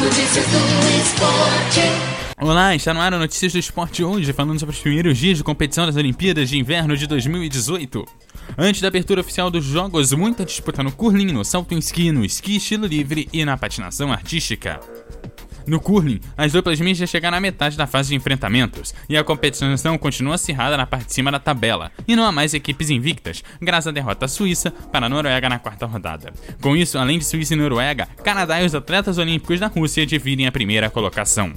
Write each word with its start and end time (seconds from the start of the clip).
Notícias 0.00 0.46
do 0.46 1.02
esporte. 1.02 1.80
Olá, 2.40 2.74
está 2.74 2.94
no 2.94 3.02
ar 3.02 3.12
a 3.12 3.18
Notícias 3.18 3.52
do 3.52 3.58
Esporte 3.58 4.02
hoje, 4.02 4.32
falando 4.32 4.58
sobre 4.58 4.74
os 4.74 4.80
primeiros 4.80 5.18
dias 5.18 5.36
de 5.36 5.44
competição 5.44 5.84
das 5.84 5.94
Olimpíadas 5.94 6.48
de 6.48 6.58
Inverno 6.58 6.96
de 6.96 7.06
2018. 7.06 8.06
Antes 8.56 8.80
da 8.80 8.88
abertura 8.88 9.20
oficial 9.20 9.50
dos 9.50 9.62
Jogos, 9.62 10.10
muita 10.14 10.42
disputa 10.46 10.82
no 10.82 10.90
curling, 10.90 11.32
no 11.32 11.44
salto 11.44 11.74
em 11.74 11.78
esqui, 11.78 12.10
no 12.10 12.24
esqui 12.24 12.56
estilo 12.56 12.86
livre 12.86 13.28
e 13.30 13.44
na 13.44 13.58
patinação 13.58 14.10
artística. 14.10 14.80
No 15.66 15.80
curling, 15.80 16.20
as 16.36 16.52
duplas 16.52 16.80
mistas 16.80 17.10
chegaram 17.10 17.38
à 17.38 17.40
metade 17.40 17.76
da 17.76 17.86
fase 17.86 18.10
de 18.10 18.14
enfrentamentos, 18.14 18.94
e 19.08 19.16
a 19.16 19.24
competição 19.24 19.98
continua 19.98 20.34
acirrada 20.34 20.76
na 20.76 20.86
parte 20.86 21.06
de 21.06 21.14
cima 21.14 21.30
da 21.30 21.38
tabela, 21.38 21.92
e 22.06 22.16
não 22.16 22.24
há 22.24 22.32
mais 22.32 22.54
equipes 22.54 22.90
invictas, 22.90 23.42
graças 23.60 23.88
à 23.88 23.90
derrota 23.90 24.28
suíça 24.28 24.70
para 24.70 25.06
a 25.06 25.08
Noruega 25.08 25.48
na 25.48 25.58
quarta 25.58 25.86
rodada. 25.86 26.32
Com 26.60 26.76
isso, 26.76 26.98
além 26.98 27.18
de 27.18 27.24
Suíça 27.24 27.54
e 27.54 27.56
Noruega, 27.56 28.08
Canadá 28.24 28.60
e 28.60 28.66
os 28.66 28.74
atletas 28.74 29.18
olímpicos 29.18 29.60
da 29.60 29.66
Rússia 29.66 30.06
dividem 30.06 30.46
a 30.46 30.52
primeira 30.52 30.90
colocação. 30.90 31.52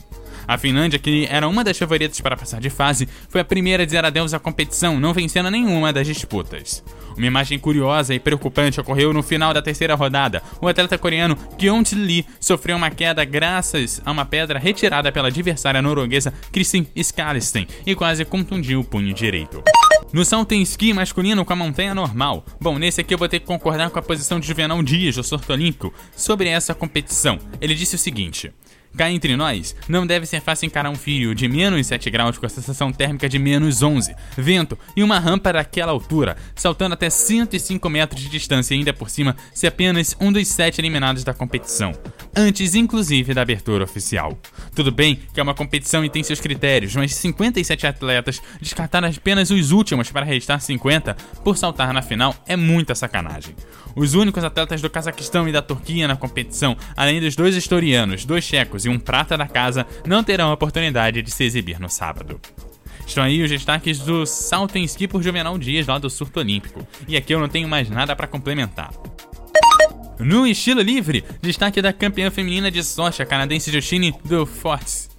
A 0.48 0.58
Finlândia, 0.58 1.00
que 1.00 1.28
era 1.30 1.48
uma 1.48 1.64
das 1.64 1.78
favoritas 1.78 2.20
para 2.20 2.36
passar 2.38 2.60
de 2.60 2.70
fase, 2.70 3.08
foi 3.30 3.42
a 3.42 3.46
primeira 3.46 3.84
a 3.84 3.86
dizer 3.86 4.04
adeus 4.04 4.34
à 4.34 4.40
competição, 4.40 5.00
não 5.00 5.14
vencendo 5.14 5.50
nenhuma 5.50 5.94
das 5.94 6.08
disputas. 6.08 6.84
Uma 7.16 7.28
imagem 7.28 7.60
curiosa 7.60 8.14
e 8.14 8.20
preocupante 8.20 8.80
ocorreu 8.80 9.14
no 9.14 9.24
final 9.24 9.54
da 9.54 9.62
terceira 9.62 9.96
rodada. 9.96 10.42
O 10.60 10.68
atleta 10.68 10.98
coreano 10.98 11.36
Kyung 11.58 11.84
Lee 11.94 12.26
sofreu 12.40 12.76
uma 12.76 12.90
queda 12.90 13.24
graças 13.24 14.02
a 14.04 14.12
uma 14.12 14.26
pedra 14.26 14.60
retirada 14.60 15.12
pela 15.12 15.28
adversária 15.28 15.82
norueguesa 15.82 16.34
Kristin 16.52 16.88
Skarsten 16.96 17.68
e 17.86 17.96
quase 17.96 18.26
contundiu 18.26 18.80
o 18.80 18.84
punho 18.84 19.14
direito. 19.14 19.64
No 20.12 20.24
salto 20.24 20.52
em 20.52 20.62
esqui 20.62 20.94
masculino 20.94 21.44
com 21.44 21.54
a 21.54 21.56
montanha 21.56 21.96
normal. 21.96 22.46
Bom, 22.62 22.78
nesse 22.78 23.02
aqui 23.02 23.14
eu 23.14 23.18
vou 23.18 23.28
ter 23.28 23.40
que 23.40 23.48
concordar 23.48 23.90
com 23.90 23.98
a 23.98 24.02
posição 24.02 24.40
de 24.40 24.46
Juvenal 24.46 24.82
Dias, 24.84 25.16
do 25.16 25.24
surto 25.24 25.52
olímpico, 25.52 25.92
sobre 26.16 26.50
essa 26.50 26.76
competição. 26.76 27.40
Ele 27.60 27.74
disse 27.74 27.96
o 27.96 28.00
seguinte: 28.00 28.52
Cá 28.96 29.10
entre 29.10 29.36
nós, 29.36 29.76
não 29.88 30.06
deve 30.06 30.28
ser 30.28 30.40
fácil 30.40 30.68
encarar 30.68 30.90
um 30.90 30.96
fio 30.96 31.34
de 31.34 31.48
menos 31.48 31.88
7 31.88 32.12
graus 32.12 32.38
com 32.38 32.46
a 32.46 32.50
sensação 32.50 32.92
térmica 32.92 33.28
de 33.28 33.40
menos 33.40 33.82
11, 33.82 34.16
vento 34.38 34.78
e 34.96 35.02
uma 35.02 35.18
rampa 35.18 35.52
daquela 35.52 35.92
altura, 35.92 36.38
saltando 36.56 36.94
até 36.94 37.10
105 37.10 37.90
metros 37.90 38.22
de 38.22 38.30
distância 38.30 38.76
e 38.76 38.78
ainda 38.78 38.94
por 38.94 39.10
cima 39.10 39.36
ser 39.52 39.68
apenas 39.68 40.16
um 40.20 40.32
dos 40.32 40.48
sete 40.48 40.80
eliminados 40.80 41.24
da 41.24 41.34
competição, 41.34 41.92
antes 42.36 42.76
inclusive 42.76 43.34
da 43.34 43.42
abertura 43.42 43.84
oficial. 43.84 44.38
Tudo 44.76 44.92
bem 44.92 45.20
que 45.34 45.40
é 45.40 45.44
uma 45.44 45.56
competição 45.56 46.06
e 46.06 46.10
tem 46.10 46.22
seus 46.22 46.40
critérios, 46.40 46.96
mas 46.96 47.16
57 47.16 47.88
atletas 47.88 48.42
descartaram 48.62 49.08
apenas 49.08 49.50
os 49.50 49.72
últimos 49.72 50.12
para 50.12 50.26
restar 50.26 50.62
50 50.62 51.16
por 51.44 51.58
saltar 51.58 51.92
na 51.94 52.04
final 52.04 52.36
é 52.48 52.56
muita 52.56 52.94
sacanagem. 52.94 53.56
Os 53.96 54.16
únicos 54.16 54.44
atletas 54.44 54.82
do 54.82 54.90
Cazaquistão 54.90 55.48
e 55.48 55.52
da 55.52 55.62
Turquia 55.62 56.08
na 56.08 56.16
competição, 56.16 56.76
além 56.96 57.22
dos 57.22 57.36
dois 57.36 57.56
historianos, 57.56 58.26
dois 58.26 58.44
checos 58.44 58.83
e 58.86 58.90
um 58.90 59.00
prata 59.00 59.38
da 59.38 59.48
casa, 59.48 59.86
não 60.06 60.24
terão 60.24 60.50
a 60.50 60.54
oportunidade 60.54 61.22
de 61.22 61.32
se 61.32 61.44
exibir 61.44 61.80
no 61.80 61.90
sábado. 61.90 62.40
Estão 63.06 63.24
aí 63.24 63.42
os 63.42 63.50
destaques 63.50 64.00
do 64.00 64.26
salto 64.26 64.78
em 64.78 64.84
esqui 64.84 65.08
por 65.08 65.22
Juvenal 65.22 65.58
Dias 65.58 65.88
lá 65.88 65.98
do 65.98 66.10
surto 66.10 66.40
olímpico. 66.40 66.88
E 67.08 67.18
aqui 67.18 67.34
eu 67.34 67.40
não 67.40 67.50
tenho 67.50 67.68
mais 67.68 67.90
nada 67.90 68.16
para 68.16 68.28
complementar. 68.28 68.92
No 70.20 70.48
estilo 70.48 70.82
livre, 70.82 71.24
destaque 71.42 71.82
da 71.82 71.92
campeã 71.92 72.32
feminina 72.32 72.72
de 72.72 72.84
Socha, 72.84 73.26
canadense 73.26 73.72
Justine 73.72 74.16
do 74.24 74.46
Fortes 74.46 75.10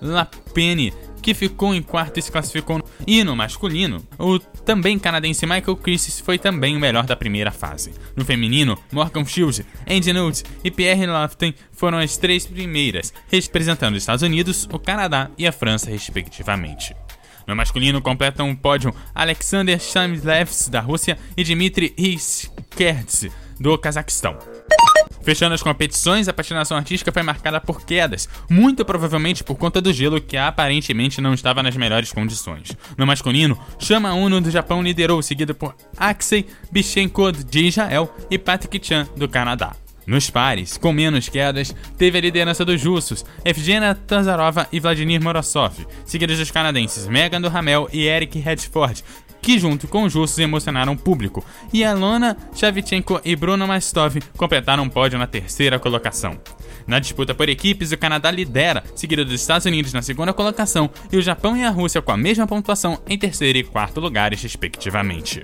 Lapene, 0.00 0.92
que 1.22 1.32
ficou 1.32 1.74
em 1.74 1.80
quarto 1.80 2.18
e 2.18 2.22
se 2.22 2.30
classificou. 2.32 2.82
E 3.06 3.22
no 3.22 3.36
masculino, 3.36 4.04
o 4.18 4.38
também 4.38 4.98
canadense 4.98 5.46
Michael 5.46 5.76
Chris 5.76 6.20
foi 6.20 6.38
também 6.38 6.76
o 6.76 6.80
melhor 6.80 7.06
da 7.06 7.16
primeira 7.16 7.50
fase. 7.50 7.92
No 8.16 8.24
feminino, 8.24 8.76
Morgan 8.90 9.24
Shields, 9.24 9.62
Andy 9.88 10.12
Nutt 10.12 10.42
e 10.64 10.70
Pierre 10.70 11.06
Lafton 11.06 11.54
foram 11.70 11.98
as 11.98 12.16
três 12.16 12.44
primeiras, 12.44 13.14
representando 13.30 13.94
os 13.94 14.02
Estados 14.02 14.22
Unidos, 14.22 14.68
o 14.72 14.78
Canadá 14.78 15.30
e 15.38 15.46
a 15.46 15.52
França, 15.52 15.88
respectivamente. 15.88 16.94
No 17.46 17.56
masculino 17.56 18.02
completam 18.02 18.50
o 18.50 18.56
pódio 18.56 18.94
Alexander 19.14 19.78
Shamilevs 19.80 20.68
da 20.68 20.80
Rússia 20.80 21.18
e 21.36 21.44
Dmitry 21.44 21.94
Iskerts 21.96 23.28
do 23.58 23.76
Cazaquistão. 23.78 24.51
Fechando 25.22 25.54
as 25.54 25.62
competições, 25.62 26.28
a 26.28 26.32
patinação 26.32 26.76
artística 26.76 27.12
foi 27.12 27.22
marcada 27.22 27.60
por 27.60 27.84
quedas, 27.84 28.28
muito 28.50 28.84
provavelmente 28.84 29.44
por 29.44 29.56
conta 29.56 29.80
do 29.80 29.92
gelo 29.92 30.20
que 30.20 30.36
aparentemente 30.36 31.20
não 31.20 31.34
estava 31.34 31.62
nas 31.62 31.76
melhores 31.76 32.12
condições. 32.12 32.76
No 32.96 33.06
masculino, 33.06 33.58
Shama 33.78 34.14
Uno 34.14 34.40
do 34.40 34.50
Japão 34.50 34.82
liderou, 34.82 35.22
seguido 35.22 35.54
por 35.54 35.74
Axei 35.96 36.46
Bichenko 36.70 37.32
de 37.32 37.66
Israel 37.66 38.14
e 38.30 38.38
Patrick 38.38 38.84
Chan 38.84 39.08
do 39.16 39.28
Canadá. 39.28 39.76
Nos 40.04 40.28
pares, 40.28 40.76
com 40.76 40.92
menos 40.92 41.28
quedas, 41.28 41.74
teve 41.96 42.18
a 42.18 42.20
liderança 42.20 42.64
dos 42.64 42.84
russos, 42.84 43.24
Evgenia 43.44 43.94
Tazarova 43.94 44.66
e 44.72 44.80
Vladimir 44.80 45.22
Morozov, 45.22 45.86
seguidos 46.04 46.38
dos 46.38 46.50
canadenses 46.50 47.06
Megan 47.06 47.40
do 47.40 47.52
e 47.92 48.08
Eric 48.08 48.38
Redford, 48.40 49.04
que 49.42 49.58
junto 49.58 49.88
com 49.88 50.04
russos 50.04 50.38
emocionaram 50.38 50.92
o 50.92 50.96
público, 50.96 51.44
e 51.72 51.84
Alona 51.84 52.36
Shevchenko 52.54 53.20
e 53.24 53.34
Bruno 53.34 53.66
Mastov 53.66 54.22
completaram 54.36 54.84
o 54.84 54.90
pódio 54.90 55.18
na 55.18 55.26
terceira 55.26 55.78
colocação. 55.78 56.38
Na 56.86 56.98
disputa 56.98 57.34
por 57.34 57.48
equipes, 57.48 57.92
o 57.92 57.98
Canadá 57.98 58.30
lidera, 58.30 58.82
seguido 58.94 59.24
dos 59.24 59.40
Estados 59.40 59.66
Unidos 59.66 59.92
na 59.92 60.02
segunda 60.02 60.32
colocação 60.32 60.88
e 61.10 61.16
o 61.16 61.22
Japão 61.22 61.56
e 61.56 61.64
a 61.64 61.70
Rússia 61.70 62.00
com 62.00 62.12
a 62.12 62.16
mesma 62.16 62.46
pontuação 62.46 63.00
em 63.06 63.18
terceiro 63.18 63.58
e 63.58 63.64
quarto 63.64 64.00
lugares, 64.00 64.42
respectivamente. 64.42 65.42